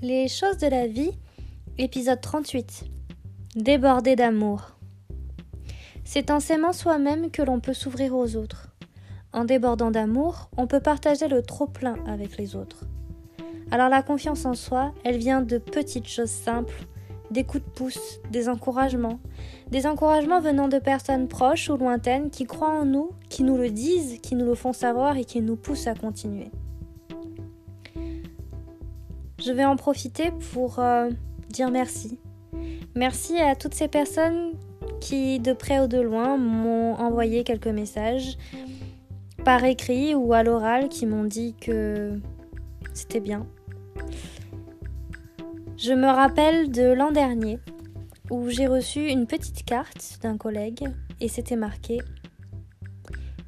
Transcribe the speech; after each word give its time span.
Les 0.00 0.28
choses 0.28 0.58
de 0.58 0.68
la 0.68 0.86
vie, 0.86 1.10
épisode 1.76 2.20
38. 2.20 2.84
Débordé 3.56 4.14
d'amour. 4.14 4.76
C'est 6.04 6.30
en 6.30 6.38
s'aimant 6.38 6.72
soi-même 6.72 7.32
que 7.32 7.42
l'on 7.42 7.58
peut 7.58 7.74
s'ouvrir 7.74 8.14
aux 8.14 8.36
autres. 8.36 8.68
En 9.32 9.44
débordant 9.44 9.90
d'amour, 9.90 10.50
on 10.56 10.68
peut 10.68 10.78
partager 10.78 11.26
le 11.26 11.42
trop-plein 11.42 11.96
avec 12.06 12.36
les 12.36 12.54
autres. 12.54 12.84
Alors 13.72 13.88
la 13.88 14.04
confiance 14.04 14.46
en 14.46 14.54
soi, 14.54 14.94
elle 15.02 15.18
vient 15.18 15.42
de 15.42 15.58
petites 15.58 16.06
choses 16.06 16.30
simples, 16.30 16.86
des 17.32 17.42
coups 17.42 17.64
de 17.64 17.70
pouce, 17.70 18.20
des 18.30 18.48
encouragements, 18.48 19.18
des 19.72 19.84
encouragements 19.84 20.40
venant 20.40 20.68
de 20.68 20.78
personnes 20.78 21.26
proches 21.26 21.70
ou 21.70 21.76
lointaines 21.76 22.30
qui 22.30 22.44
croient 22.44 22.70
en 22.70 22.84
nous, 22.84 23.10
qui 23.28 23.42
nous 23.42 23.56
le 23.56 23.70
disent, 23.70 24.20
qui 24.22 24.36
nous 24.36 24.46
le 24.46 24.54
font 24.54 24.72
savoir 24.72 25.16
et 25.16 25.24
qui 25.24 25.40
nous 25.40 25.56
poussent 25.56 25.88
à 25.88 25.94
continuer. 25.94 26.52
Je 29.38 29.52
vais 29.52 29.64
en 29.64 29.76
profiter 29.76 30.30
pour 30.52 30.80
euh, 30.80 31.10
dire 31.48 31.70
merci. 31.70 32.18
Merci 32.96 33.38
à 33.38 33.54
toutes 33.54 33.74
ces 33.74 33.88
personnes 33.88 34.52
qui, 35.00 35.38
de 35.38 35.52
près 35.52 35.78
ou 35.78 35.86
de 35.86 36.00
loin, 36.00 36.36
m'ont 36.36 36.94
envoyé 36.94 37.44
quelques 37.44 37.68
messages 37.68 38.36
par 39.44 39.64
écrit 39.64 40.14
ou 40.14 40.32
à 40.32 40.42
l'oral 40.42 40.88
qui 40.88 41.06
m'ont 41.06 41.24
dit 41.24 41.54
que 41.60 42.18
c'était 42.92 43.20
bien. 43.20 43.46
Je 45.76 45.92
me 45.92 46.06
rappelle 46.06 46.72
de 46.72 46.92
l'an 46.92 47.12
dernier 47.12 47.60
où 48.30 48.48
j'ai 48.48 48.66
reçu 48.66 49.08
une 49.08 49.26
petite 49.26 49.64
carte 49.64 50.18
d'un 50.22 50.36
collègue 50.36 50.88
et 51.20 51.28
c'était 51.28 51.56
marqué 51.56 52.00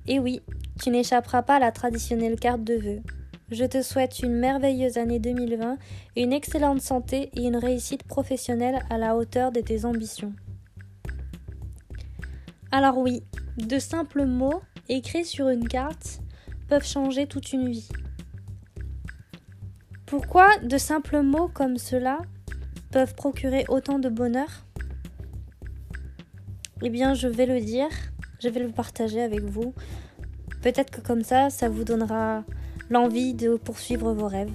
Et 0.07 0.21
oui, 0.21 0.41
tu 0.81 0.91
n'échapperas 0.91 1.43
pas 1.43 1.57
à 1.57 1.59
la 1.59 1.73
traditionnelle 1.73 2.39
carte 2.39 2.63
de 2.63 2.75
vœux. 2.75 3.03
Je 3.51 3.65
te 3.65 3.83
souhaite 3.83 4.21
une 4.21 4.35
merveilleuse 4.35 4.97
année 4.97 5.19
2020, 5.19 5.77
une 6.17 6.33
excellente 6.33 6.81
santé 6.81 7.31
et 7.35 7.47
une 7.47 7.57
réussite 7.57 8.05
professionnelle 8.05 8.79
à 8.91 8.97
la 8.97 9.17
hauteur 9.17 9.51
de 9.51 9.61
tes 9.61 9.85
ambitions. 9.85 10.33
Alors 12.71 12.99
oui, 12.99 13.25
de 13.57 13.81
simples 13.81 14.25
mots 14.25 14.63
écrits 14.89 15.25
sur 15.25 15.49
une 15.49 15.67
carte 15.67 16.21
peuvent 16.69 16.87
changer 16.87 17.27
toute 17.27 17.53
une 17.53 17.69
vie. 17.69 17.89
Pourquoi 20.07 20.57
de 20.59 20.79
simples 20.79 21.21
mots 21.21 21.49
comme 21.49 21.77
cela 21.77 22.19
peuvent 22.93 23.17
procurer 23.17 23.65
autant 23.69 23.99
de 23.99 24.09
bonheur? 24.09 24.65
Eh 26.83 26.91
bien, 26.91 27.15
je 27.15 27.27
vais 27.27 27.47
le 27.47 27.61
dire, 27.61 27.91
je 28.39 28.49
vais 28.49 28.61
le 28.61 28.71
partager 28.71 29.21
avec 29.21 29.43
vous. 29.43 29.75
Peut-être 30.63 30.91
que 30.91 31.01
comme 31.01 31.25
ça, 31.25 31.51
ça 31.51 31.69
vous 31.69 31.83
donnera 31.83 32.45
l'envie 32.91 33.35
de 33.35 33.57
poursuivre 33.57 34.13
vos 34.13 34.27
rêves. 34.27 34.53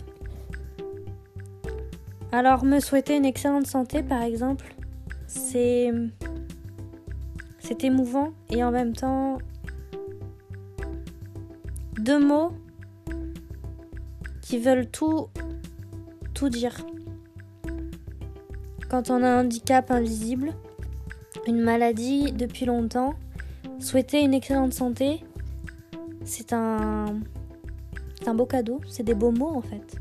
Alors 2.32 2.66
me 2.66 2.80
souhaiter 2.80 3.16
une 3.16 3.26
excellente 3.26 3.66
santé 3.66 4.04
par 4.04 4.22
exemple, 4.22 4.76
c'est 5.26 5.92
c'est 7.60 7.84
émouvant 7.84 8.34
et 8.50 8.64
en 8.64 8.72
même 8.72 8.94
temps 8.94 9.38
deux 11.98 12.20
mots 12.20 12.52
qui 14.42 14.60
veulent 14.60 14.90
tout 14.90 15.30
tout 16.34 16.50
dire. 16.50 16.76
Quand 18.90 19.10
on 19.10 19.24
a 19.24 19.28
un 19.28 19.46
handicap 19.46 19.90
invisible, 19.90 20.54
une 21.48 21.62
maladie 21.62 22.32
depuis 22.34 22.66
longtemps, 22.66 23.16
souhaiter 23.80 24.22
une 24.22 24.34
excellente 24.34 24.74
santé, 24.74 25.24
c'est 26.24 26.54
un 26.54 27.06
c'est 28.26 28.32
un 28.32 28.34
beau 28.34 28.48
cadeau, 28.48 28.82
c'est 28.90 29.04
des 29.04 29.14
beaux 29.14 29.30
mots 29.30 29.54
en 29.56 29.62
fait. 29.62 29.98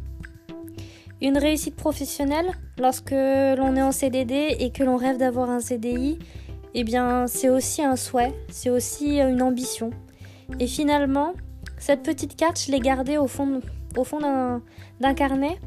Une 1.21 1.37
réussite 1.37 1.77
professionnelle, 1.77 2.53
lorsque 2.79 3.11
l'on 3.11 3.77
est 3.77 3.83
en 3.83 3.93
CDD 3.93 4.57
et 4.59 4.71
que 4.71 4.83
l'on 4.83 4.97
rêve 4.97 5.19
d'avoir 5.19 5.51
un 5.51 5.61
CDI, 5.61 6.19
eh 6.73 6.85
bien 6.85 7.27
c'est 7.27 7.51
aussi 7.51 7.83
un 7.83 7.97
souhait, 7.97 8.33
c'est 8.49 8.71
aussi 8.71 9.21
une 9.21 9.43
ambition. 9.43 9.91
Et 10.59 10.67
finalement, 10.67 11.35
cette 11.77 12.03
petite 12.03 12.35
carte, 12.35 12.59
je 12.59 12.73
l'ai 12.73 12.81
gardée 12.81 13.19
au 13.19 13.27
fond, 13.27 13.61
au 13.95 14.05
fond 14.05 14.21
d'un 14.21 15.15
carnet 15.15 15.59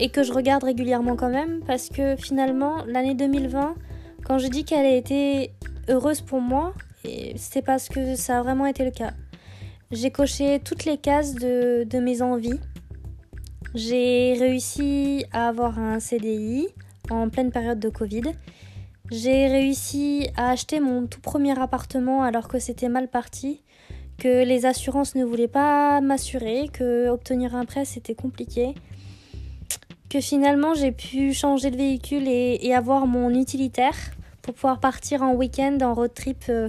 et 0.00 0.08
que 0.08 0.24
je 0.24 0.32
regarde 0.32 0.64
régulièrement 0.64 1.14
quand 1.14 1.30
même 1.30 1.60
parce 1.64 1.90
que 1.90 2.16
finalement, 2.16 2.84
l'année 2.88 3.14
2020, 3.14 3.76
quand 4.24 4.38
je 4.38 4.48
dis 4.48 4.64
qu'elle 4.64 4.84
a 4.86 4.96
été 4.96 5.52
heureuse 5.88 6.22
pour 6.22 6.40
moi, 6.40 6.74
c'est 7.36 7.62
parce 7.62 7.88
que 7.88 8.16
ça 8.16 8.40
a 8.40 8.42
vraiment 8.42 8.66
été 8.66 8.84
le 8.84 8.90
cas. 8.90 9.12
J'ai 9.94 10.10
coché 10.10 10.58
toutes 10.58 10.86
les 10.86 10.98
cases 10.98 11.34
de, 11.36 12.00
mes 12.00 12.20
envies. 12.20 12.58
J'ai 13.76 14.34
réussi 14.36 15.24
à 15.30 15.46
avoir 15.46 15.78
un 15.78 16.00
CDI 16.00 16.66
en 17.10 17.28
pleine 17.28 17.52
période 17.52 17.78
de 17.78 17.90
Covid. 17.90 18.22
J'ai 19.12 19.46
réussi 19.46 20.26
à 20.36 20.50
acheter 20.50 20.80
mon 20.80 21.06
tout 21.06 21.20
premier 21.20 21.56
appartement 21.56 22.24
alors 22.24 22.48
que 22.48 22.58
c'était 22.58 22.88
mal 22.88 23.06
parti, 23.06 23.62
que 24.18 24.44
les 24.44 24.66
assurances 24.66 25.14
ne 25.14 25.24
voulaient 25.24 25.46
pas 25.46 26.00
m'assurer, 26.00 26.68
que 26.72 27.08
obtenir 27.08 27.54
un 27.54 27.64
prêt 27.64 27.84
c'était 27.84 28.16
compliqué, 28.16 28.74
que 30.10 30.20
finalement 30.20 30.74
j'ai 30.74 30.90
pu 30.90 31.32
changer 31.32 31.70
de 31.70 31.76
véhicule 31.76 32.26
et, 32.26 32.74
avoir 32.74 33.06
mon 33.06 33.30
utilitaire 33.30 33.94
pour 34.42 34.54
pouvoir 34.54 34.80
partir 34.80 35.22
en 35.22 35.34
week-end 35.34 35.78
en 35.82 35.94
road 35.94 36.12
trip 36.12 36.46
euh, 36.48 36.68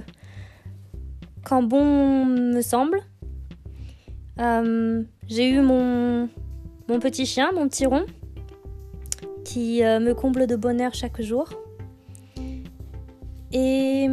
quand 1.42 1.64
bon 1.64 2.24
me 2.24 2.60
semble. 2.60 3.02
Euh, 4.38 5.02
j'ai 5.28 5.48
eu 5.48 5.60
mon, 5.60 6.28
petit 7.00 7.26
chien, 7.26 7.52
mon 7.52 7.68
petit 7.68 7.86
rond, 7.86 8.04
qui 9.44 9.82
euh, 9.82 10.00
me 10.00 10.14
comble 10.14 10.46
de 10.46 10.56
bonheur 10.56 10.94
chaque 10.94 11.20
jour. 11.22 11.48
Et 13.52 14.08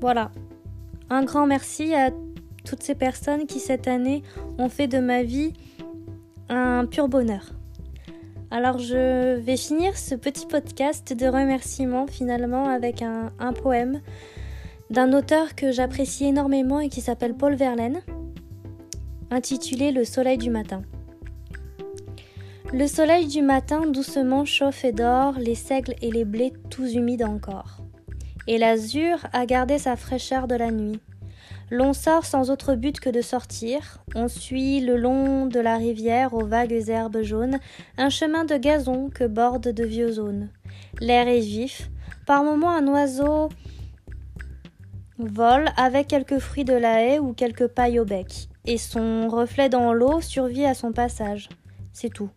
voilà, 0.00 0.30
un 1.08 1.24
grand 1.24 1.46
merci 1.46 1.94
à 1.94 2.10
toutes 2.64 2.82
ces 2.82 2.94
personnes 2.94 3.46
qui 3.46 3.58
cette 3.58 3.88
année 3.88 4.22
ont 4.58 4.68
fait 4.68 4.86
de 4.86 4.98
ma 4.98 5.22
vie 5.22 5.52
un 6.48 6.86
pur 6.86 7.08
bonheur. 7.08 7.52
Alors 8.52 8.78
je 8.78 9.36
vais 9.36 9.56
finir 9.56 9.96
ce 9.96 10.14
petit 10.14 10.46
podcast 10.46 11.14
de 11.14 11.26
remerciements 11.26 12.06
finalement 12.08 12.68
avec 12.68 13.00
un, 13.00 13.30
un 13.38 13.52
poème 13.52 14.00
d'un 14.90 15.12
auteur 15.12 15.54
que 15.54 15.70
j'apprécie 15.70 16.26
énormément 16.26 16.80
et 16.80 16.88
qui 16.88 17.00
s'appelle 17.00 17.34
Paul 17.34 17.54
Verlaine 17.54 18.02
intitulé 19.30 19.92
Le 19.92 20.04
soleil 20.04 20.38
du 20.38 20.50
matin. 20.50 20.82
Le 22.72 22.86
soleil 22.86 23.26
du 23.26 23.42
matin 23.42 23.86
doucement 23.86 24.44
chauffe 24.44 24.84
et 24.84 24.92
dort 24.92 25.34
les 25.38 25.54
seigles 25.54 25.94
et 26.02 26.10
les 26.10 26.24
blés 26.24 26.52
tous 26.68 26.94
humides 26.94 27.22
encore. 27.22 27.78
Et 28.46 28.58
l'azur 28.58 29.18
a 29.32 29.46
gardé 29.46 29.78
sa 29.78 29.96
fraîcheur 29.96 30.48
de 30.48 30.56
la 30.56 30.70
nuit. 30.70 31.00
L'on 31.70 31.92
sort 31.92 32.24
sans 32.24 32.50
autre 32.50 32.74
but 32.74 32.98
que 32.98 33.10
de 33.10 33.22
sortir. 33.22 34.02
On 34.16 34.26
suit 34.26 34.80
le 34.80 34.96
long 34.96 35.46
de 35.46 35.60
la 35.60 35.76
rivière 35.76 36.34
aux 36.34 36.44
vagues 36.44 36.88
herbes 36.88 37.22
jaunes 37.22 37.60
un 37.96 38.10
chemin 38.10 38.44
de 38.44 38.56
gazon 38.56 39.08
que 39.08 39.24
bordent 39.24 39.72
de 39.72 39.84
vieux 39.84 40.18
aunes. 40.18 40.50
L'air 41.00 41.28
est 41.28 41.40
vif. 41.40 41.90
Par 42.26 42.42
moments 42.42 42.70
un 42.70 42.86
oiseau 42.88 43.48
vole 45.18 45.68
avec 45.76 46.08
quelques 46.08 46.38
fruits 46.38 46.64
de 46.64 46.74
la 46.74 47.04
haie 47.04 47.18
ou 47.20 47.32
quelques 47.32 47.68
pailles 47.68 48.00
au 48.00 48.04
bec 48.04 48.49
et 48.64 48.78
son 48.78 49.28
reflet 49.28 49.68
dans 49.68 49.92
l'eau 49.92 50.20
survit 50.20 50.64
à 50.64 50.74
son 50.74 50.92
passage. 50.92 51.48
C'est 51.92 52.12
tout. 52.12 52.30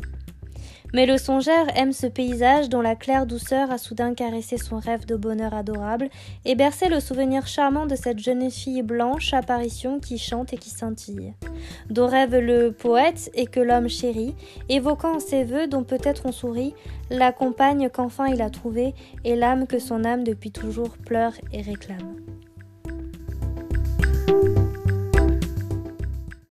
Mais 0.93 1.07
le 1.07 1.17
songeur 1.17 1.65
aime 1.75 1.91
ce 1.91 2.05
paysage 2.05 2.69
dont 2.69 2.81
la 2.81 2.95
claire 2.95 3.25
douceur 3.25 3.71
a 3.71 3.79
soudain 3.79 4.13
caressé 4.13 4.57
son 4.57 4.77
rêve 4.77 5.07
de 5.07 5.15
bonheur 5.15 5.55
adorable 5.55 6.09
et 6.45 6.53
bercé 6.53 6.87
le 6.87 6.99
souvenir 6.99 7.47
charmant 7.47 7.87
de 7.87 7.95
cette 7.95 8.19
jeune 8.19 8.51
fille 8.51 8.83
blanche 8.83 9.33
apparition 9.33 9.99
qui 9.99 10.19
chante 10.19 10.53
et 10.53 10.57
qui 10.57 10.69
scintille. 10.69 11.33
Dont 11.89 12.05
rêve 12.05 12.37
le 12.37 12.71
poète 12.71 13.31
et 13.33 13.47
que 13.47 13.59
l'homme 13.59 13.89
chérit, 13.89 14.35
évoquant 14.69 15.19
ses 15.19 15.43
voeux 15.43 15.65
dont 15.65 15.83
peut-être 15.83 16.27
on 16.27 16.31
sourit, 16.31 16.75
la 17.09 17.31
compagne 17.31 17.89
qu'enfin 17.89 18.27
il 18.27 18.43
a 18.43 18.51
trouvée 18.51 18.93
et 19.25 19.35
l'âme 19.35 19.65
que 19.65 19.79
son 19.79 20.05
âme 20.05 20.23
depuis 20.23 20.51
toujours 20.51 20.95
pleure 20.99 21.33
et 21.51 21.63
réclame. 21.63 22.32